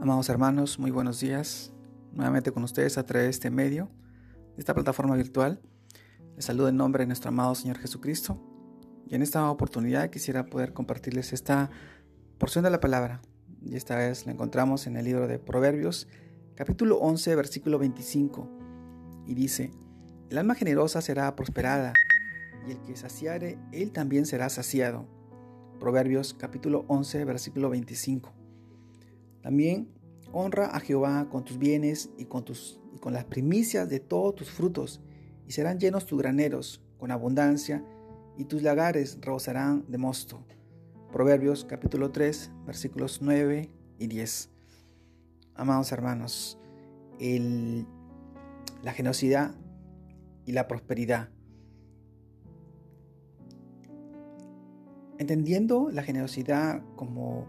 [0.00, 1.74] Amados hermanos, muy buenos días.
[2.14, 3.90] Nuevamente con ustedes a través de este medio,
[4.56, 5.60] de esta plataforma virtual.
[6.36, 8.40] Les saludo en nombre de nuestro amado Señor Jesucristo.
[9.06, 11.68] Y en esta oportunidad quisiera poder compartirles esta
[12.38, 13.20] porción de la palabra.
[13.60, 16.08] Y esta vez la encontramos en el libro de Proverbios,
[16.54, 18.48] capítulo 11, versículo 25.
[19.26, 19.70] Y dice,
[20.30, 21.92] el alma generosa será prosperada,
[22.66, 25.06] y el que saciare, él también será saciado.
[25.78, 28.39] Proverbios capítulo 11, versículo 25.
[29.42, 29.88] También
[30.32, 34.34] honra a Jehová con tus bienes y con, tus, y con las primicias de todos
[34.34, 35.00] tus frutos,
[35.46, 37.84] y serán llenos tus graneros con abundancia,
[38.36, 40.44] y tus lagares rebosarán de mosto.
[41.12, 44.50] Proverbios capítulo 3, versículos 9 y 10.
[45.54, 46.58] Amados hermanos,
[47.18, 47.86] el,
[48.82, 49.54] la generosidad
[50.46, 51.28] y la prosperidad.
[55.18, 57.46] Entendiendo la generosidad como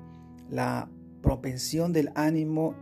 [0.49, 0.89] la
[1.21, 2.75] propensión del ánimo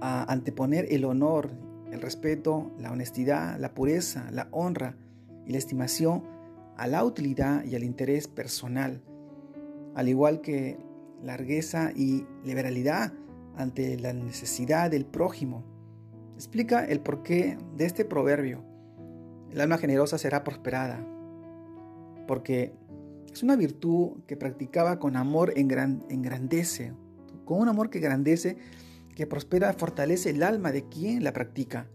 [0.00, 1.50] a anteponer el honor,
[1.92, 4.96] el respeto, la honestidad, la pureza, la honra
[5.46, 6.24] y la estimación
[6.76, 9.02] a la utilidad y al interés personal,
[9.94, 10.78] al igual que
[11.22, 13.12] largueza y liberalidad
[13.56, 15.64] ante la necesidad del prójimo.
[16.34, 18.64] Explica el porqué de este proverbio.
[19.50, 21.06] El alma generosa será prosperada,
[22.26, 22.72] porque
[23.30, 26.94] es una virtud que practicaba con amor engrandece
[27.44, 28.56] con un amor que grandece,
[29.14, 31.88] que prospera, fortalece el alma de quien la practica.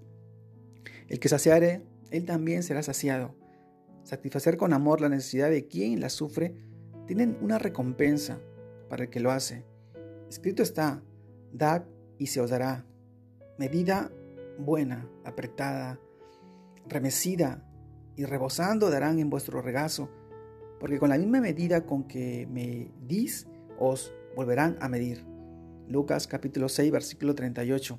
[1.08, 3.36] El que saciare, él también será saciado.
[4.04, 6.56] Satisfacer con amor la necesidad de quien la sufre,
[7.06, 8.40] tienen una recompensa
[8.90, 9.66] para el que lo hace.
[10.30, 11.02] Escrito está,
[11.52, 11.86] dad
[12.18, 12.86] y se os dará.
[13.58, 14.12] Medida
[14.60, 16.00] buena, apretada,
[16.88, 17.64] remecida
[18.16, 20.10] y rebosando darán en vuestro regazo,
[20.80, 23.48] porque con la misma medida con que me dis,
[23.80, 25.26] os volverán a medir.
[25.90, 27.98] Lucas capítulo 6, versículo 38.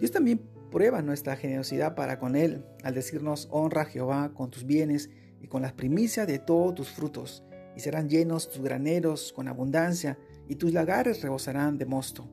[0.00, 0.40] Dios también
[0.72, 5.08] prueba nuestra generosidad para con Él al decirnos, honra Jehová con tus bienes
[5.40, 7.44] y con las primicias de todos tus frutos,
[7.76, 10.18] y serán llenos tus graneros con abundancia,
[10.48, 12.28] y tus lagares rebosarán de mosto.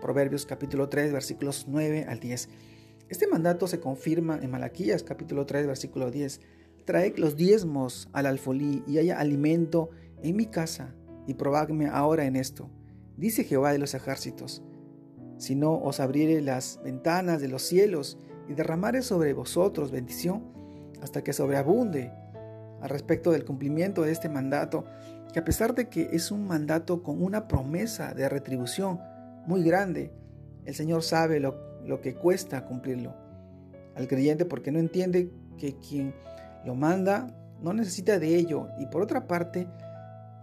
[0.00, 2.48] Proverbios capítulo 3, versículos 9 al 10.
[3.08, 6.40] Este mandato se confirma en Malaquías capítulo 3, versículo 10.
[6.84, 9.90] Traed los diezmos al alfolí y haya alimento
[10.22, 10.96] en mi casa,
[11.28, 12.70] y probadme ahora en esto
[13.16, 14.62] dice Jehová de los ejércitos,
[15.38, 18.18] si no os abriere las ventanas de los cielos
[18.48, 20.44] y derramare sobre vosotros bendición
[21.02, 22.12] hasta que sobreabunde.
[22.80, 24.84] Al respecto del cumplimiento de este mandato,
[25.32, 29.00] que a pesar de que es un mandato con una promesa de retribución
[29.46, 30.12] muy grande,
[30.64, 33.14] el Señor sabe lo, lo que cuesta cumplirlo.
[33.94, 36.14] Al creyente porque no entiende que quien
[36.64, 37.28] lo manda
[37.62, 39.66] no necesita de ello y por otra parte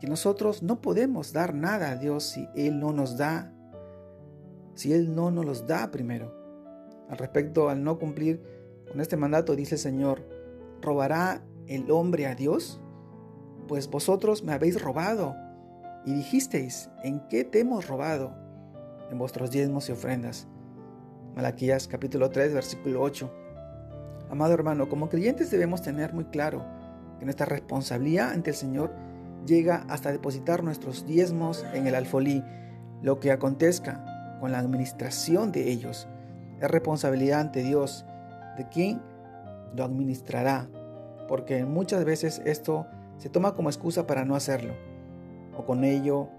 [0.04, 3.54] que nosotros no podemos dar nada a Dios si Él no nos da,
[4.76, 6.36] si Él no nos los da primero.
[7.10, 8.44] Al respecto al no cumplir
[8.92, 10.28] con este mandato, dice el Señor,
[10.82, 12.82] ¿robará el hombre a Dios?
[13.70, 15.38] Pues vosotros me habéis robado
[16.06, 18.36] y dijisteis, ¿en qué te hemos robado?
[19.10, 20.50] En vuestros diezmos y ofrendas.
[21.34, 23.32] Malaquías capítulo 3, versículo 8.
[24.30, 26.62] Amado hermano, como creyentes debemos tener muy claro
[27.20, 29.13] que nuestra responsabilidad ante el Señor
[29.46, 32.44] llega hasta depositar nuestros diezmos en el alfolí.
[33.02, 36.08] Lo que acontezca con la administración de ellos
[36.60, 38.06] es responsabilidad ante Dios
[38.58, 39.02] de quien
[39.76, 40.68] lo administrará,
[41.28, 42.86] porque muchas veces esto
[43.18, 44.74] se toma como excusa para no hacerlo,
[45.58, 46.30] o con ello,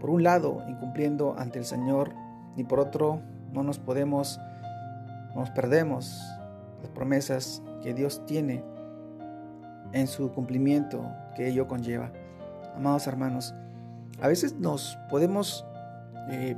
[0.00, 2.12] por un lado, incumpliendo ante el Señor,
[2.56, 3.20] y por otro,
[3.52, 4.40] no nos podemos,
[5.34, 6.20] nos perdemos
[6.80, 8.64] las promesas que Dios tiene
[9.92, 11.04] en su cumplimiento
[11.34, 12.12] que ello conlleva
[12.76, 13.54] amados hermanos,
[14.20, 15.64] a veces nos podemos
[16.30, 16.56] eh,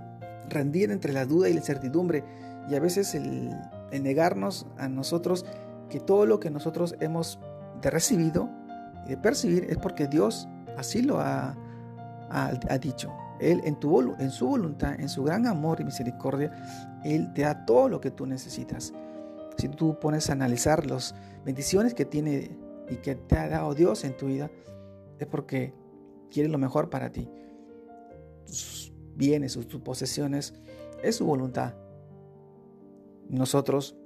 [0.49, 2.25] rendir entre la duda y la incertidumbre
[2.69, 3.51] y a veces el,
[3.93, 5.47] negarnos a nosotros
[5.89, 7.39] que todo lo que nosotros hemos
[7.81, 8.49] de recibido
[9.07, 11.57] y de percibir es porque Dios así lo ha,
[12.31, 13.13] ha, dicho.
[13.41, 16.53] Él en, tu, en su voluntad, en su gran amor y misericordia,
[17.05, 18.93] Él te da todo lo que tú necesitas.
[19.57, 22.59] Si tú pones a analizar las bendiciones que tiene
[22.89, 24.51] y que te ha dado Dios en tu vida,
[25.19, 25.75] es porque
[26.35, 27.31] quiere lo mejor para ti.
[28.45, 30.53] Tus bienes, tus posesiones,
[31.01, 31.75] es su voluntad.
[33.29, 33.97] Nosotros,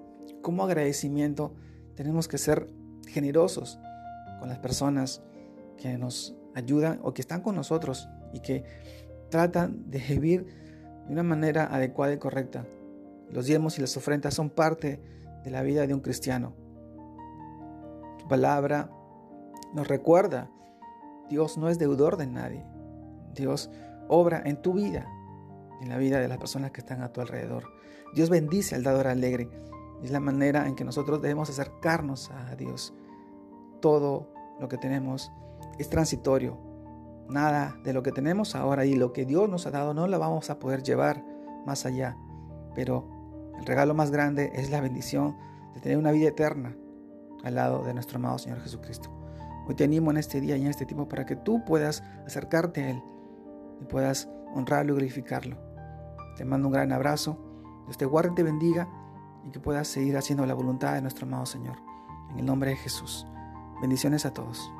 [0.42, 1.54] como agradecimiento,
[1.94, 2.70] tenemos que ser
[3.08, 3.78] generosos
[4.38, 5.22] con las personas
[5.78, 8.64] que nos ayudan o que están con nosotros y que
[9.30, 10.44] tratan de vivir
[11.06, 12.66] de una manera adecuada y correcta.
[13.30, 15.00] Los diezmos y las ofrendas son parte
[15.44, 16.54] de la vida de un cristiano.
[18.18, 18.90] Tu palabra
[19.74, 20.50] nos recuerda
[21.28, 22.64] Dios no es deudor de nadie.
[23.34, 23.70] Dios
[24.08, 25.06] obra en tu vida
[25.80, 27.64] en la vida de las personas que están a tu alrededor.
[28.14, 29.48] Dios bendice al dador alegre.
[30.02, 32.94] Es la manera en que nosotros debemos acercarnos a Dios.
[33.80, 35.30] Todo lo que tenemos
[35.78, 36.58] es transitorio.
[37.28, 40.18] Nada de lo que tenemos ahora y lo que Dios nos ha dado no lo
[40.18, 41.24] vamos a poder llevar
[41.66, 42.16] más allá.
[42.74, 43.08] Pero
[43.58, 45.36] el regalo más grande es la bendición
[45.74, 46.76] de tener una vida eterna
[47.44, 49.17] al lado de nuestro amado Señor Jesucristo.
[49.68, 52.82] Hoy te animo en este día y en este tiempo para que tú puedas acercarte
[52.82, 53.02] a Él
[53.82, 55.58] y puedas honrarlo y glorificarlo.
[56.38, 57.38] Te mando un gran abrazo.
[57.84, 58.88] Dios te guarde y te bendiga
[59.46, 61.76] y que puedas seguir haciendo la voluntad de nuestro amado Señor.
[62.30, 63.26] En el nombre de Jesús.
[63.82, 64.72] Bendiciones a todos.